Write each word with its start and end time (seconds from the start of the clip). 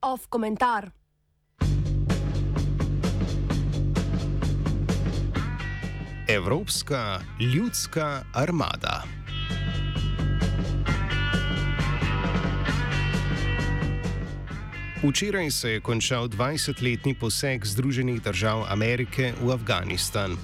Off 0.00 0.26
komentar. 0.28 0.90
Evropska 6.28 7.20
ljudska 7.40 8.24
armada. 8.34 9.02
Včeraj 15.02 15.50
se 15.50 15.70
je 15.70 15.80
končal 15.80 16.28
20-letni 16.28 17.14
poseg 17.18 17.66
Združenih 17.66 18.22
držav 18.22 18.62
Amerike 18.70 19.32
v 19.42 19.50
Afganistan. 19.50 20.36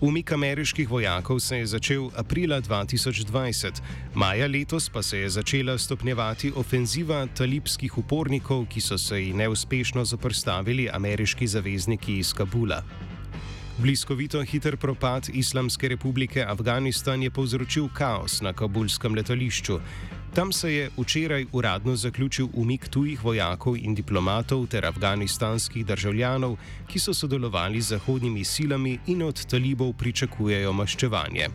Umik 0.00 0.32
ameriških 0.32 0.90
vojakov 0.90 1.38
se 1.40 1.58
je 1.58 1.66
začel 1.66 2.10
aprila 2.16 2.58
2020, 2.60 3.78
maja 4.14 4.46
letos 4.46 4.88
pa 4.88 5.02
se 5.02 5.18
je 5.18 5.30
začela 5.30 5.78
stopnjevati 5.78 6.52
ofenziva 6.56 7.26
talibskih 7.26 7.98
upornikov, 7.98 8.66
ki 8.66 8.80
so 8.80 8.98
se 8.98 9.22
ji 9.22 9.32
neuspešno 9.32 10.04
zoprstavili 10.04 10.88
ameriški 10.92 11.46
zavezniki 11.46 12.18
iz 12.18 12.32
Kabula. 12.34 12.82
Bliskovito 13.78 14.42
hiter 14.42 14.76
propad 14.76 15.30
Islamske 15.32 15.88
republike 15.88 16.42
Afganistan 16.42 17.22
je 17.22 17.30
povzročil 17.30 17.88
kaos 17.94 18.40
na 18.40 18.52
kabulskem 18.52 19.14
letališču. 19.14 19.78
Tam 20.34 20.52
se 20.52 20.74
je 20.74 20.90
včeraj 20.98 21.46
uradno 21.52 21.96
zaključil 21.96 22.48
umik 22.52 22.88
tujih 22.88 23.24
vojakov 23.24 23.76
in 23.76 23.94
diplomatov 23.94 24.66
ter 24.66 24.86
afganistanskih 24.86 25.86
državljanov, 25.86 26.56
ki 26.88 26.98
so 26.98 27.12
sodelovali 27.14 27.80
z 27.80 27.88
zahodnimi 27.88 28.44
silami 28.44 28.98
in 29.06 29.22
od 29.22 29.44
talibov 29.46 29.92
pričakujejo 29.92 30.72
maščevanje. 30.72 31.48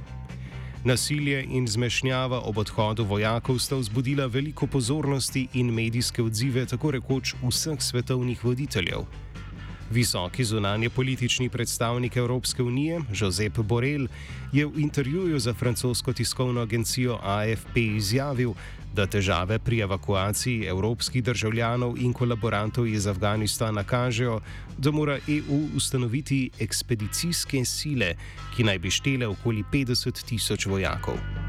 Nasilje 0.86 1.44
in 1.50 1.67
zmešnjava 1.67 2.39
ob 2.39 2.58
odhodu 2.58 3.03
vojakov 3.03 3.58
sta 3.59 3.75
vzbudila 3.75 4.25
veliko 4.25 4.67
pozornosti 4.67 5.47
in 5.53 5.73
medijske 5.73 6.23
odzive 6.23 6.66
tako 6.66 6.91
rekoč 6.91 7.34
vseh 7.41 7.81
svetovnih 7.81 8.45
voditeljev. 8.45 9.09
Visoki 9.92 10.44
zunanje 10.44 10.90
politični 10.90 11.50
predstavnik 11.50 12.18
Evropske 12.18 12.64
unije, 12.64 13.02
Josep 13.16 13.58
Borrell, 13.58 14.08
je 14.54 14.66
v 14.66 14.80
intervjuju 14.80 15.40
za 15.40 15.54
francosko 15.54 16.14
tiskovno 16.14 16.62
agencijo 16.62 17.20
AFP 17.24 17.78
izjavil, 17.78 18.54
da 18.94 19.06
težave 19.06 19.60
pri 19.60 19.80
evakuaciji 19.80 20.66
evropskih 20.66 21.24
državljanov 21.24 21.98
in 21.98 22.14
kolaborantov 22.14 22.88
iz 22.88 23.08
Afganistana 23.08 23.84
kažejo, 23.84 24.40
da 24.78 24.92
mora 24.92 25.20
EU 25.28 25.60
ustanoviti 25.76 26.50
ekspedicijske 26.60 27.66
sile, 27.66 28.16
ki 28.56 28.64
naj 28.64 28.80
bi 28.80 28.92
štele 28.92 29.28
okoli 29.28 29.64
50 29.74 30.26
tisoč 30.26 30.66
vojakov. 30.66 31.47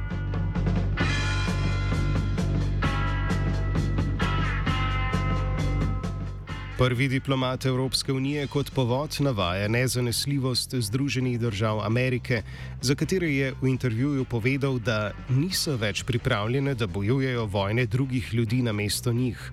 Prvi 6.79 7.09
diplomat 7.09 7.67
Evropske 7.67 8.13
unije 8.13 8.47
kot 8.47 8.71
povod 8.75 9.17
navaja 9.21 9.69
nezanesljivost 9.69 10.75
Združenih 10.75 11.41
držav 11.41 11.81
Amerike, 11.81 12.43
za 12.81 12.95
katere 12.95 13.33
je 13.35 13.55
v 13.63 13.67
intervjuju 13.67 14.25
povedal, 14.25 14.79
da 14.79 15.11
niso 15.29 15.75
več 15.77 16.05
pripravljene, 16.07 16.75
da 16.75 16.87
bojujejo 16.87 17.47
vojne 17.47 17.87
drugih 17.87 18.35
ljudi 18.35 18.63
na 18.63 18.73
mesto 18.73 19.13
njih. 19.13 19.53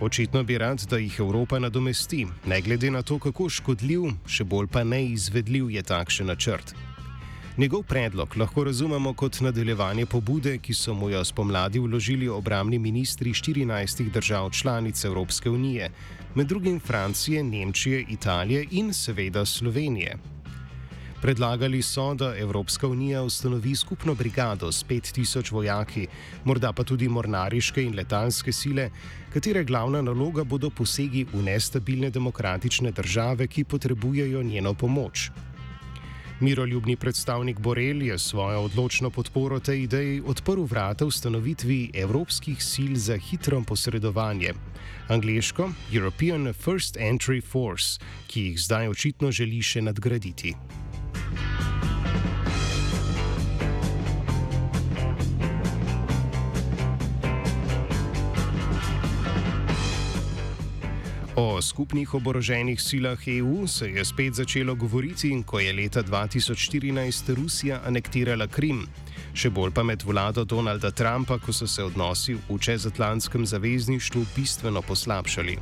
Očitno 0.00 0.42
bi 0.42 0.58
rad, 0.58 0.84
da 0.90 0.98
jih 0.98 1.16
Evropa 1.18 1.58
nadomesti, 1.58 2.26
ne 2.46 2.60
glede 2.60 2.90
na 2.90 3.02
to, 3.02 3.18
kako 3.18 3.48
škodljiv, 3.48 4.10
še 4.26 4.44
bolj 4.44 4.68
pa 4.68 4.84
neizvedljiv 4.84 5.70
je 5.70 5.82
takšen 5.82 6.26
načrt. 6.26 6.76
Njegov 7.56 7.82
predlog 7.82 8.36
lahko 8.36 8.64
razumemo 8.64 9.12
kot 9.14 9.36
nadaljevanje 9.40 10.06
pobude, 10.06 10.56
ki 10.58 10.74
so 10.74 10.94
mu 10.94 11.10
jo 11.10 11.20
spomladi 11.24 11.78
vložili 11.78 12.28
obramni 12.28 12.78
ministri 12.78 13.30
14 13.30 14.10
držav 14.10 14.50
članic 14.50 15.04
Evropske 15.04 15.50
unije, 15.50 15.90
med 16.34 16.46
drugim 16.46 16.80
Francije, 16.80 17.44
Nemčije, 17.44 18.04
Italije 18.08 18.66
in 18.70 18.92
seveda 18.92 19.44
Slovenije. 19.44 20.16
Predlagali 21.22 21.82
so, 21.82 22.14
da 22.14 22.34
Evropska 22.38 22.88
unija 22.88 23.22
ustanovi 23.22 23.76
skupno 23.76 24.14
brigado 24.14 24.72
s 24.72 24.84
5000 24.88 25.52
vojaki, 25.52 26.06
morda 26.44 26.72
pa 26.72 26.84
tudi 26.84 27.08
mornariške 27.08 27.82
in 27.82 27.94
letalske 27.94 28.52
sile, 28.52 28.90
katere 29.32 29.64
glavna 29.64 30.02
naloga 30.02 30.44
bodo 30.44 30.70
posegi 30.70 31.26
v 31.32 31.42
nestabilne 31.42 32.10
demokratične 32.10 32.90
države, 32.90 33.46
ki 33.46 33.64
potrebujejo 33.64 34.42
njeno 34.42 34.74
pomoč. 34.74 35.30
Miroljubni 36.44 36.96
predstavnik 36.96 37.58
Borel 37.58 38.02
je 38.02 38.18
svojo 38.18 38.60
odločno 38.60 39.10
podporo 39.10 39.60
tej 39.60 39.82
ideji 39.82 40.22
odprl 40.26 40.62
vrata 40.62 41.06
ustanovitvi 41.06 41.90
evropskih 41.94 42.64
sil 42.72 42.92
za 43.00 43.16
hitro 43.16 43.62
posredovanje, 43.66 44.52
angliško 45.08 45.70
European 45.92 46.52
First 46.52 46.96
Entry 46.96 47.40
Force, 47.42 47.98
ki 48.26 48.40
jih 48.40 48.60
zdaj 48.60 48.88
očitno 48.88 49.32
želi 49.32 49.62
še 49.62 49.82
nadgraditi. 49.82 50.52
O 61.44 61.62
skupnih 61.62 62.14
oboroženih 62.14 62.80
silah 62.80 63.28
EU 63.28 63.66
se 63.66 63.90
je 63.90 64.04
spet 64.04 64.34
začelo 64.34 64.74
govoriti, 64.74 65.42
ko 65.46 65.60
je 65.60 65.72
leta 65.72 66.02
2014 66.02 67.34
Rusija 67.34 67.80
anektirala 67.84 68.46
Krim. 68.46 68.86
Še 69.36 69.50
bolj 69.50 69.74
pa 69.76 69.82
med 69.84 70.02
vlado 70.08 70.44
Donalda 70.48 70.88
Trumpa, 70.90 71.36
ko 71.38 71.52
so 71.52 71.66
se 71.68 71.84
odnosi 71.84 72.38
v 72.48 72.56
čezatlantskem 72.58 73.44
zavezništvu 73.46 74.24
bistveno 74.36 74.80
poslabšali. 74.82 75.58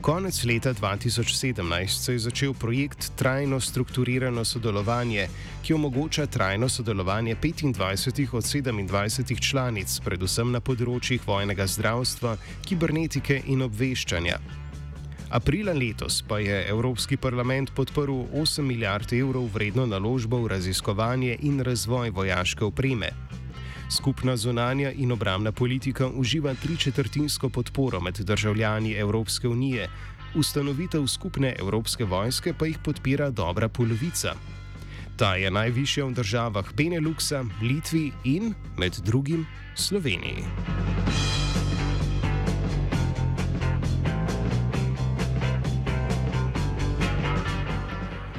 Konec 0.00 0.38
leta 0.44 0.72
2017 0.74 1.88
se 1.88 2.12
je 2.12 2.22
začel 2.24 2.54
projekt 2.54 3.10
Trajno 3.16 3.60
strukturirano 3.60 4.44
sodelovanje, 4.44 5.26
ki 5.62 5.74
omogoča 5.74 6.26
trajno 6.26 6.68
sodelovanje 6.68 7.36
25 7.36 8.32
od 8.32 8.44
27 8.44 9.50
članic, 9.50 9.98
predvsem 10.00 10.52
na 10.52 10.64
področjih 10.64 11.28
vojnega 11.28 11.66
zdravstva, 11.66 12.38
kibernetike 12.64 13.42
in 13.52 13.68
obveščanja. 13.68 14.40
Aprila 15.28 15.72
letos 15.72 16.22
pa 16.22 16.38
je 16.38 16.68
Evropski 16.68 17.16
parlament 17.16 17.70
podprl 17.74 18.12
8 18.32 18.62
milijard 18.62 19.12
evrov 19.12 19.50
vredno 19.52 19.86
naložbo 19.86 20.40
v 20.40 20.48
raziskovanje 20.48 21.36
in 21.40 21.60
razvoj 21.60 22.10
vojaške 22.10 22.64
opreme. 22.64 23.10
Skupna 23.92 24.36
zunanja 24.36 24.90
in 24.90 25.12
obramna 25.12 25.52
politika 25.52 26.08
uživa 26.08 26.54
tričetrtinsko 26.54 27.48
podporo 27.48 28.00
med 28.00 28.14
državljani 28.14 28.92
Evropske 28.92 29.48
unije, 29.48 29.88
ustanovitev 30.34 31.06
skupne 31.06 31.54
evropske 31.58 32.04
vojske 32.04 32.54
pa 32.58 32.66
jih 32.66 32.78
podpira 32.84 33.30
dobra 33.30 33.68
polovica. 33.68 34.32
Ta 35.16 35.34
je 35.36 35.50
najvišja 35.50 36.04
v 36.04 36.12
državah 36.12 36.72
Beneluxa, 36.72 37.44
Litvi 37.62 38.12
in, 38.24 38.54
med 38.78 38.96
drugim, 39.04 39.46
Sloveniji. 39.74 40.44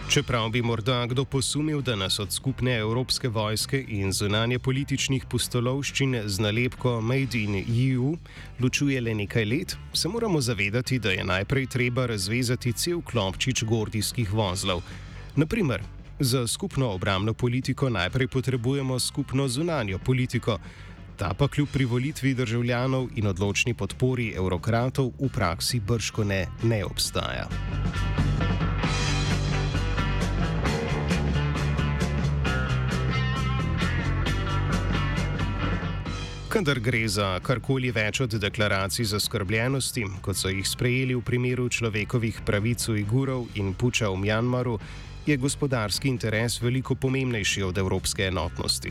Čeprav 0.10 0.50
bi 0.50 0.62
morda 0.62 1.06
kdo 1.06 1.26
posumil, 1.26 1.82
da 1.82 1.96
nas 1.96 2.20
od 2.20 2.34
skupne 2.34 2.78
evropske 2.78 3.28
vojske 3.28 3.86
in 3.88 4.12
zunanje 4.12 4.60
političnih 4.60 5.26
pustolovščin 5.30 6.16
z 6.26 6.40
nalepko 6.42 7.02
Made 7.02 7.38
in 7.38 7.60
EU 7.60 8.16
ločuje 8.60 9.02
le 9.02 9.14
nekaj 9.14 9.46
let, 9.46 9.76
se 9.94 10.10
moramo 10.10 10.42
zavedati, 10.42 11.00
da 11.00 11.12
je 11.12 11.24
najprej 11.24 11.66
treba 11.66 12.06
razvezati 12.06 12.74
cel 12.74 13.02
klopčič 13.02 13.64
gordijskih 13.64 14.34
vozlov. 14.34 14.82
Naprimer, 15.36 15.84
za 16.20 16.48
skupno 16.48 16.90
obramno 16.90 17.34
politiko 17.34 17.90
najprej 17.90 18.28
potrebujemo 18.28 19.00
skupno 19.00 19.48
zunanjo 19.48 20.00
politiko, 20.00 20.58
ta 21.18 21.34
pa 21.38 21.48
kljub 21.48 21.70
privolitvi 21.74 22.34
državljanov 22.34 23.08
in 23.16 23.28
odločni 23.28 23.74
podpori 23.74 24.34
evrokratov 24.34 25.14
v 25.20 25.30
praksi 25.30 25.80
brško 25.80 26.24
ne, 26.24 26.48
ne 26.64 26.86
obstaja. 26.86 27.46
Kadar 36.50 36.80
gre 36.82 37.04
za 37.06 37.28
karkoli 37.46 37.92
več 37.94 38.24
od 38.26 38.34
deklaracij 38.42 39.06
zaskrbljenosti, 39.12 40.08
kot 40.26 40.38
so 40.40 40.50
jih 40.50 40.66
sprejeli 40.66 41.14
v 41.14 41.22
primeru 41.22 41.68
človekovih 41.70 42.40
pravic 42.42 42.88
Ujgurov 42.90 43.52
in 43.62 43.76
puča 43.78 44.10
v 44.10 44.18
Mjanmaru, 44.24 44.80
je 45.30 45.38
gospodarski 45.38 46.10
interes 46.10 46.58
veliko 46.58 46.98
pomembnejši 46.98 47.62
od 47.68 47.78
evropske 47.78 48.26
enotnosti. 48.32 48.90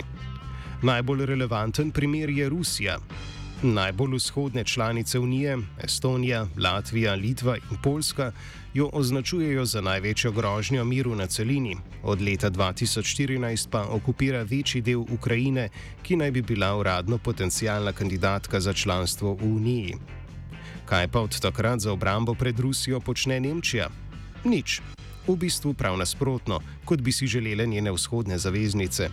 Najbolj 0.87 1.27
relevanten 1.27 1.91
primer 1.91 2.31
je 2.31 2.47
Rusija. 2.49 2.95
Najbolj 3.63 4.15
vzhodne 4.17 4.65
članice 4.65 5.19
Unije, 5.19 5.59
Estonija, 5.83 6.47
Latvija, 6.59 7.15
Litva 7.15 7.57
in 7.57 7.77
Poljska, 7.83 8.33
jo 8.75 8.91
označujejo 8.93 9.65
za 9.65 9.81
največjo 9.81 10.33
grožnjo 10.33 10.85
miru 10.85 11.15
na 11.15 11.27
celini. 11.27 11.77
Od 12.03 12.23
leta 12.23 12.51
2014 12.51 13.69
pa 13.71 13.83
okupira 13.83 14.43
večji 14.43 14.81
del 14.81 15.01
Ukrajine, 15.01 15.69
ki 16.03 16.17
naj 16.17 16.31
bi 16.31 16.43
bila 16.43 16.77
uradno 16.77 17.19
potencijalna 17.19 17.93
kandidatka 17.93 18.61
za 18.61 18.73
članstvo 18.73 19.33
v 19.35 19.45
Uniji. 19.45 19.95
Kaj 20.85 21.09
pa 21.09 21.21
od 21.21 21.41
takrat 21.41 21.81
za 21.81 21.93
obrambo 21.93 22.35
pred 22.35 22.61
Rusijo 22.61 23.01
počne 23.01 23.41
Nemčija? 23.41 23.89
Nič. 24.45 24.81
V 25.27 25.37
bistvu 25.37 25.75
prav 25.75 25.97
nasprotno, 25.97 26.61
kot 26.85 27.01
bi 27.01 27.13
si 27.13 27.27
želele 27.27 27.67
njene 27.67 27.93
vzhodne 27.93 28.39
zaveznice. 28.39 29.09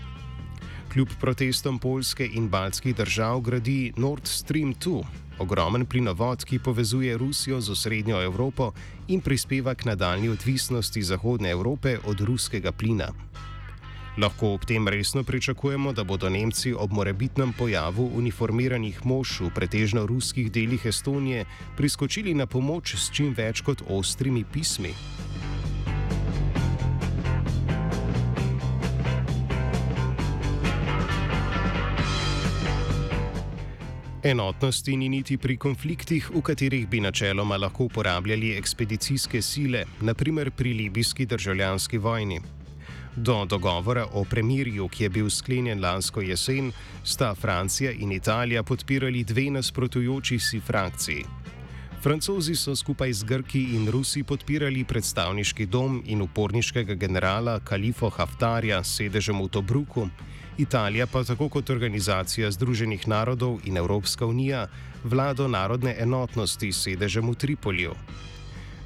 Kljub 0.96 1.10
protestom 1.20 1.80
Poljske 1.80 2.26
in 2.34 2.46
baltskih 2.50 2.96
držav 2.96 3.42
gradi 3.42 3.94
Nord 3.98 4.28
Stream 4.28 4.74
2, 4.74 5.04
ogromen 5.40 5.86
plinovod, 5.86 6.46
ki 6.46 6.60
povezuje 6.60 7.18
Rusijo 7.18 7.60
z 7.62 7.72
osrednjo 7.72 8.22
Evropo 8.24 8.72
in 9.08 9.22
prispeva 9.22 9.74
k 9.76 9.86
nadaljni 9.86 10.30
odvisnosti 10.30 11.04
Zahodne 11.04 11.52
Evrope 11.52 11.98
od 12.06 12.22
ruskega 12.22 12.72
plina. 12.72 13.10
Lahko 14.18 14.54
ob 14.54 14.66
tem 14.66 14.88
resno 14.88 15.24
pričakujemo, 15.24 15.94
da 15.94 16.04
bodo 16.04 16.30
Nemci 16.30 16.74
ob 16.74 16.92
morebitnem 16.92 17.54
pojavu 17.54 18.12
uniformiranih 18.16 19.06
mož 19.06 19.42
v 19.42 19.52
pretežno 19.56 20.06
ruskih 20.06 20.52
delih 20.52 20.86
Estonije 20.86 21.46
priskočili 21.78 22.34
na 22.34 22.46
pomoč 22.46 22.96
s 22.96 23.12
čim 23.12 23.34
več 23.34 23.62
kot 23.62 23.84
ostrimi 23.90 24.46
pismi. 24.54 24.94
Enotnosti 34.26 34.98
ni 34.98 35.06
niti 35.10 35.38
pri 35.38 35.54
konfliktih, 35.58 36.32
v 36.34 36.42
katerih 36.42 36.88
bi 36.90 36.98
načeloma 36.98 37.60
lahko 37.62 37.86
uporabljali 37.86 38.56
ekspedicijske 38.58 39.42
sile, 39.42 39.84
naprimer 40.02 40.50
pri 40.52 40.74
libijski 40.74 41.26
državljanski 41.26 41.98
vojni. 41.98 42.40
Do 43.16 43.46
dogovora 43.46 44.08
o 44.14 44.24
premirju, 44.24 44.88
ki 44.88 45.04
je 45.04 45.10
bil 45.10 45.30
sklenjen 45.30 45.82
lansko 45.82 46.22
jesen, 46.22 46.72
sta 47.04 47.36
Francija 47.36 47.92
in 47.92 48.12
Italija 48.12 48.64
podpirali 48.64 49.24
dve 49.24 49.52
nasprotujoči 49.52 50.40
si 50.40 50.60
frakciji. 50.60 51.26
Francozi 52.02 52.56
so 52.56 52.76
skupaj 52.76 53.14
z 53.14 53.24
Grki 53.24 53.64
in 53.76 53.88
Rusi 53.92 54.24
podpirali 54.24 54.84
predstavniški 54.84 55.66
dom 55.66 56.02
in 56.06 56.22
uporniškega 56.22 56.94
generala 56.94 57.60
Kalifo 57.60 58.10
Haftarja 58.10 58.84
s 58.84 58.98
sedežem 58.98 59.42
v 59.42 59.48
Tobruku. 59.50 60.10
Italija 60.58 61.08
pa 61.08 61.24
tako 61.24 61.50
kot 61.50 61.70
Organizacija 61.70 62.52
Združenih 62.52 63.08
narodov 63.08 63.60
in 63.64 63.78
Evropska 63.78 64.26
unija 64.26 64.68
vlado 65.04 65.48
narodne 65.48 65.96
enotnosti 66.00 66.72
s 66.72 66.84
sedežem 66.84 67.30
v 67.30 67.36
Tripolju. 67.36 67.96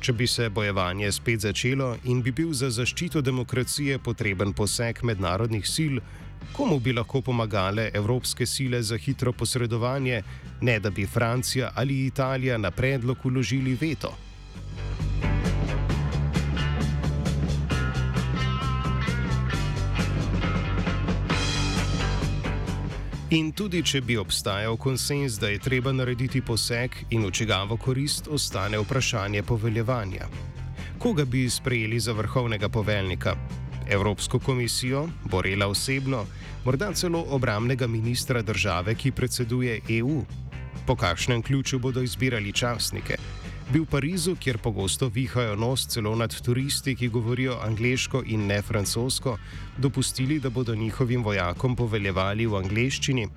Če 0.02 0.14
bi 0.14 0.28
se 0.28 0.50
bojevanje 0.50 1.12
spet 1.12 1.40
začelo 1.40 1.96
in 2.04 2.24
bi 2.24 2.32
bil 2.32 2.54
za 2.54 2.70
zaščito 2.70 3.22
demokracije 3.22 4.00
potreben 4.00 4.54
poseg 4.54 5.04
mednarodnih 5.04 5.68
sil, 5.76 6.00
komu 6.54 6.80
bi 6.80 6.94
lahko 6.94 7.22
pomagale 7.22 7.92
evropske 7.94 8.46
sile 8.46 8.82
za 8.82 8.98
hitro 8.98 9.34
posredovanje, 9.34 10.24
ne 10.62 10.80
da 10.80 10.90
bi 10.90 11.06
Francija 11.06 11.72
ali 11.76 12.06
Italija 12.06 12.58
na 12.58 12.72
predlog 12.72 13.26
uložili 13.26 13.78
veto? 13.82 14.29
In 23.30 23.52
tudi, 23.54 23.84
če 23.86 24.00
bi 24.02 24.16
obstajal 24.18 24.74
konsens, 24.82 25.36
da 25.38 25.52
je 25.52 25.60
treba 25.62 25.92
narediti 25.94 26.40
poseg 26.42 26.96
in 27.14 27.28
v 27.28 27.30
čigavo 27.30 27.76
korist, 27.78 28.26
ostane 28.26 28.80
vprašanje 28.82 29.44
poveljevanja. 29.46 30.26
Koga 30.98 31.28
bi 31.30 31.44
sprejeli 31.46 32.00
za 32.02 32.16
vrhovnega 32.18 32.72
poveljnika? 32.74 33.36
Evropsko 33.86 34.40
komisijo, 34.42 35.06
Borela 35.30 35.68
osebno, 35.70 36.24
morda 36.66 36.90
celo 36.94 37.22
obramnega 37.30 37.88
ministra 37.88 38.42
države, 38.42 38.96
ki 38.96 39.12
predseduje 39.12 39.78
EU? 40.00 40.24
Po 40.88 40.96
kakšnem 40.96 41.46
ključu 41.46 41.80
bodo 41.80 42.02
izbirali 42.02 42.54
časnike? 42.54 43.22
Bi 43.70 43.80
v 43.80 43.86
Parizu, 43.86 44.36
kjer 44.36 44.58
pogosto 44.58 45.10
vihajo 45.10 45.56
nos 45.56 45.86
celo 45.88 46.16
nad 46.16 46.34
turisti, 46.42 46.96
ki 46.96 47.10
govorijo 47.10 47.60
angliško 47.62 48.24
in 48.26 48.48
ne 48.48 48.62
francosko, 48.62 49.38
dopustili, 49.78 50.40
da 50.40 50.50
bodo 50.50 50.76
njihovim 50.76 51.24
vojakom 51.24 51.76
poveljevali 51.76 52.46
v 52.46 52.56
angleščini? 52.56 53.28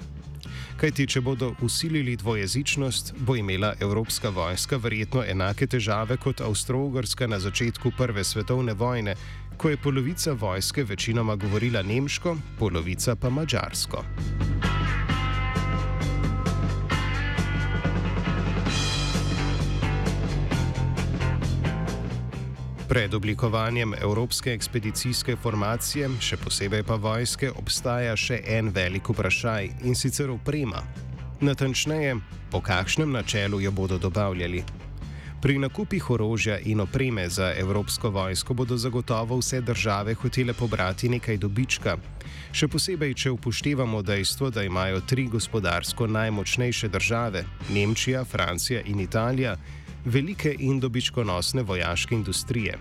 Kajti, 0.81 1.07
če 1.07 1.21
bodo 1.21 1.53
usilili 1.63 2.17
dvojezičnost, 2.17 3.15
bo 3.19 3.37
imela 3.37 3.75
evropska 3.81 4.31
vojska 4.31 4.77
verjetno 4.77 5.25
enake 5.25 5.67
težave 5.67 6.17
kot 6.17 6.41
Avstro-Ugrska 6.41 7.29
na 7.29 7.39
začetku 7.39 7.93
Prve 7.99 8.25
svetovne 8.25 8.73
vojne, 8.73 9.15
ko 9.57 9.69
je 9.69 9.77
polovica 9.77 10.33
vojske 10.33 10.85
večinoma 10.85 11.37
govorila 11.37 11.83
nemško, 11.83 12.37
polovica 12.59 13.17
pa 13.17 13.31
mačarsko. 13.31 14.05
Pred 22.93 23.15
oblikovanjem 23.15 23.95
Evropske 24.01 24.53
ekspedicijske 24.53 25.37
formacije, 25.41 26.11
še 26.21 26.37
posebej 26.37 26.83
pa 26.85 26.99
vojske, 27.01 27.49
obstaja 27.57 28.13
še 28.21 28.43
en 28.53 28.69
velik 28.69 29.09
vprašaj 29.09 29.71
in 29.89 29.97
sicer 29.97 30.29
oprema. 30.29 30.83
Natančneje, 31.41 32.19
po 32.53 32.61
kakšnem 32.61 33.17
načelu 33.17 33.63
jo 33.65 33.73
bodo 33.73 33.97
dobavljali. 33.97 34.61
Pri 35.41 35.57
nakupih 35.59 36.11
orožja 36.11 36.59
in 36.69 36.85
opreme 36.85 37.25
za 37.33 37.55
Evropsko 37.57 38.13
vojsko 38.13 38.55
bodo 38.55 38.77
zagotovo 38.77 39.41
vse 39.41 39.65
države 39.65 40.13
hotele 40.15 40.53
pobrati 40.53 41.09
nekaj 41.09 41.41
dobička. 41.41 41.97
Še 42.53 42.69
posebej, 42.69 43.15
če 43.15 43.33
upoštevamo 43.33 44.03
dejstvo, 44.05 44.51
da 44.53 44.69
imajo 44.69 45.01
tri 45.01 45.31
gospodarsko 45.33 46.13
najmočnejše 46.13 46.93
države- 46.93 47.47
Nemčija, 47.75 48.25
Francija 48.25 48.85
in 48.85 49.01
Italija 49.01 49.57
velike 50.05 50.57
in 50.59 50.81
dobičkonosne 50.81 51.63
vojaške 51.63 52.15
industrije. 52.15 52.79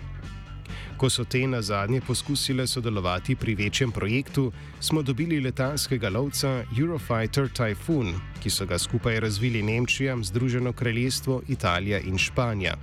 Ko 0.96 1.10
so 1.10 1.24
te 1.24 1.46
na 1.46 1.62
zadnje 1.62 2.00
poskusile 2.00 2.66
sodelovati 2.66 3.36
pri 3.36 3.54
večjem 3.54 3.90
projektu, 3.92 4.52
smo 4.80 5.02
dobili 5.02 5.40
letalskega 5.40 6.08
lovca 6.08 6.64
Eurofighter 6.78 7.48
Typhoon, 7.50 8.12
ki 8.42 8.50
so 8.50 8.66
ga 8.66 8.78
skupaj 8.78 9.20
razvili 9.20 9.62
Nemčija, 9.62 10.16
Združeno 10.22 10.72
kraljestvo, 10.72 11.42
Italija 11.48 11.98
in 11.98 12.18
Španija. 12.18 12.76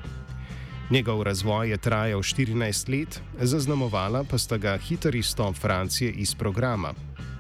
Njegov 0.89 1.23
razvoj 1.23 1.69
je 1.69 1.77
trajal 1.77 2.19
14 2.19 2.89
let, 2.89 3.21
zaznamovala 3.41 4.23
pa 4.23 4.37
sta 4.37 4.57
ga 4.57 4.77
hiter 4.77 5.15
izstop 5.15 5.55
Francije 5.55 6.11
iz 6.11 6.35
programa. 6.35 6.93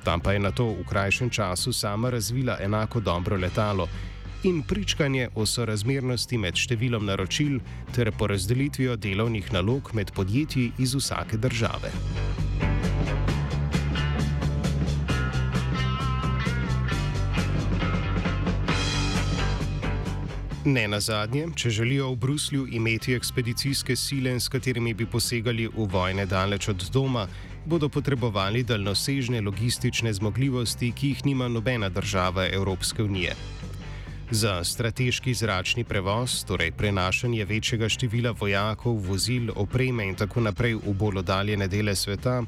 Tam 0.03 0.19
pa 0.19 0.31
je 0.33 0.39
na 0.39 0.51
to 0.51 0.65
v 0.65 0.83
krajšem 0.89 1.29
času 1.29 1.73
sama 1.73 2.09
razvila 2.09 2.57
enako 2.61 2.99
dobro 2.99 3.37
letalo 3.37 3.87
in 4.43 4.61
pričkanje 4.63 5.29
o 5.35 5.45
sorazmernosti 5.45 6.37
med 6.37 6.55
številom 6.55 7.05
naročil 7.05 7.59
ter 7.95 8.11
porazdelitvijo 8.15 8.95
delovnih 8.95 9.51
nalog 9.51 9.91
med 9.93 10.13
podjetji 10.15 10.71
iz 10.79 10.95
vsake 10.95 11.37
države. 11.37 11.91
Ne 20.69 20.87
na 20.87 20.99
zadnje, 20.99 21.47
če 21.55 21.69
želijo 21.69 22.11
v 22.11 22.15
Bruslju 22.15 22.65
imeti 22.67 23.15
ekspedicijske 23.15 23.95
sile, 23.95 24.35
s 24.39 24.51
katerimi 24.51 24.93
bi 24.93 25.05
posegali 25.05 25.67
v 25.67 25.87
vojne 25.89 26.25
daleč 26.29 26.67
od 26.69 26.83
doma, 26.93 27.25
bodo 27.65 27.89
potrebovali 27.89 28.63
daljnosežne 28.63 29.41
logistične 29.41 30.13
zmogljivosti, 30.13 30.91
ki 30.91 31.13
jih 31.13 31.25
nima 31.25 31.47
nobena 31.47 31.89
država 31.89 32.47
Evropske 32.47 33.03
unije. 33.03 33.35
Za 34.31 34.63
strateški 34.63 35.33
zračni 35.33 35.83
prevoz, 35.83 36.43
torej 36.45 36.71
prenašanje 36.71 37.45
večjega 37.45 37.89
števila 37.89 38.31
vojakov, 38.31 38.93
vozil, 38.93 39.49
opreme 39.55 40.05
in 40.05 40.15
tako 40.15 40.43
naprej 40.45 40.75
v 40.75 40.93
bolj 40.93 41.17
oddaljene 41.23 41.67
dele 41.67 41.95
sveta, 41.95 42.43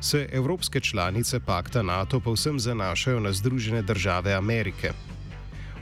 se 0.00 0.28
evropske 0.32 0.80
članice 0.80 1.40
pakta 1.40 1.82
NATO 1.82 2.20
povsem 2.20 2.60
zanašajo 2.60 3.20
na 3.20 3.32
Združene 3.32 3.82
države 3.82 4.34
Amerike. 4.34 4.92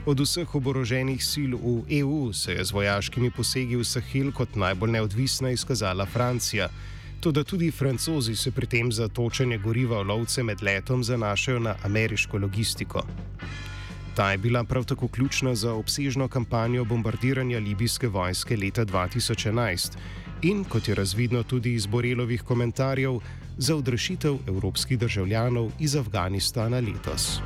Od 0.05 0.19
vseh 0.19 0.55
oboroženih 0.55 1.21
sil 1.31 1.53
v 1.53 2.01
EU 2.01 2.33
se 2.33 2.53
je 2.53 2.65
z 2.65 2.71
vojaškimi 2.71 3.31
posegi 3.31 3.75
v 3.75 3.85
Sahel 3.85 4.31
kot 4.31 4.55
najbolj 4.55 4.91
neodvisna 4.91 5.51
izkazala 5.51 6.05
Francija. 6.05 6.69
Tudi 7.21 7.43
tudi 7.43 7.71
francozi 7.71 8.35
se 8.35 8.51
pri 8.51 8.67
tem 8.67 8.91
za 8.91 9.07
točenje 9.07 9.57
goriva 9.57 10.01
v 10.01 10.07
lovce 10.07 10.43
med 10.43 10.63
letom 10.63 11.03
zanašajo 11.03 11.59
na 11.59 11.75
ameriško 11.83 12.37
logistiko. 12.37 13.05
Ta 14.15 14.31
je 14.31 14.37
bila 14.37 14.63
prav 14.63 14.83
tako 14.85 15.07
ključna 15.07 15.55
za 15.55 15.73
obsežno 15.73 16.27
kampanjo 16.27 16.85
bombardiranja 16.85 17.59
libijske 17.59 18.07
vojske 18.07 18.57
leta 18.57 18.85
2011 18.85 19.91
in, 20.41 20.63
kot 20.63 20.87
je 20.87 20.95
razvidno 20.95 21.43
tudi 21.43 21.73
iz 21.73 21.85
Borelovih 21.85 22.41
komentarjev, 22.41 23.19
za 23.57 23.75
odrešitev 23.75 24.37
evropskih 24.47 24.99
državljanov 24.99 25.71
iz 25.79 25.95
Afganistana 25.95 26.79
letos. 26.79 27.39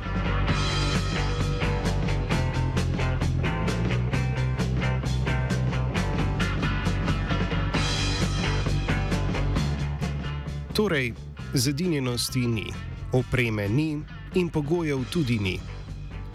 Torej, 10.74 11.12
zedinjenosti 11.54 12.38
ni, 12.38 12.66
opreme 13.12 13.68
ni 13.68 14.02
in 14.34 14.48
pogojev 14.48 15.04
tudi 15.10 15.38
ni. 15.38 15.77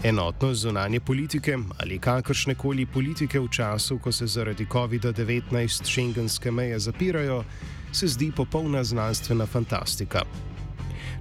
Enotnost 0.03 0.61
zunanje 0.61 0.99
politike 0.99 1.57
ali 1.79 1.99
kakršne 1.99 2.55
koli 2.55 2.85
politike 2.85 3.39
v 3.39 3.47
času, 3.47 3.99
ko 4.03 4.11
se 4.11 4.27
zaradi 4.27 4.65
COVID-19 4.65 5.87
šengenske 5.87 6.51
meje 6.51 6.79
zapirajo, 6.79 7.43
se 7.91 8.07
zdi 8.07 8.31
popolna 8.35 8.83
znanstvena 8.83 9.45
fantastika. 9.45 10.25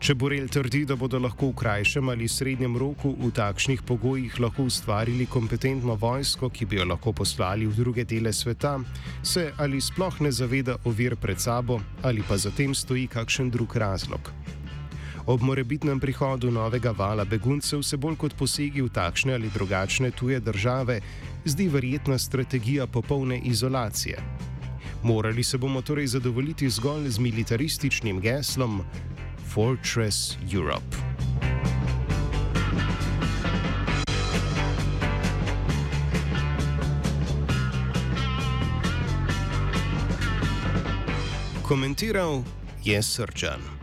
Če 0.02 0.16
Borel 0.18 0.48
trdi, 0.50 0.80
da 0.82 0.96
bodo 0.98 1.20
lahko 1.22 1.52
v 1.52 1.56
krajšem 1.60 2.08
ali 2.10 2.26
srednjem 2.28 2.74
roku 2.76 3.12
v 3.20 3.30
takšnih 3.30 3.84
pogojih 3.86 4.40
lahko 4.42 4.66
ustvarili 4.66 5.28
kompetentno 5.30 5.94
vojsko, 5.94 6.50
ki 6.50 6.66
bi 6.66 6.80
jo 6.80 6.88
lahko 6.90 7.12
poslali 7.12 7.70
v 7.70 7.76
druge 7.78 8.04
dele 8.04 8.32
sveta, 8.34 8.80
se 9.22 9.52
ali 9.62 9.78
sploh 9.80 10.20
ne 10.26 10.32
zaveda 10.34 10.80
ovir 10.84 11.14
pred 11.14 11.38
sabo 11.38 11.78
ali 12.02 12.26
pa 12.26 12.34
zatem 12.34 12.74
stoji 12.74 13.06
kakšen 13.06 13.50
drug 13.50 13.76
razlog. 13.76 14.32
Ob 15.26 15.42
morebitnem 15.42 16.00
prihodu 16.00 16.50
novega 16.50 16.90
vala 16.90 17.24
beguncev 17.24 17.82
se 17.86 17.96
bolj 17.96 18.16
kot 18.18 18.34
posegi 18.34 18.82
v 18.82 18.90
takšne 18.90 19.34
ali 19.38 19.50
drugačne 19.54 20.10
tuje 20.10 20.40
države 20.40 21.00
zdi 21.44 21.68
verjetna 21.68 22.18
strategija 22.18 22.86
popolne 22.86 23.38
izolacije. 23.38 24.18
Morali 25.02 25.44
se 25.44 25.58
bomo 25.58 25.82
torej 25.82 26.06
zadovoljiti 26.06 26.70
zgolj 26.70 27.08
z 27.08 27.18
militarističnim 27.18 28.20
geslom 28.20 28.82
Fortress 29.54 30.36
Europe. 30.52 30.96
Komentiral 41.62 42.42
je 42.84 43.02
Srčan. 43.02 43.81